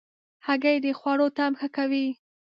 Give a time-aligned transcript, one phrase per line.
[0.45, 2.07] هګۍ د خوړو طعم ښه کوي.